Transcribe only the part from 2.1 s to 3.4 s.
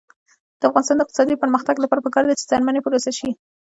ده چې څرمنې پروسس شي.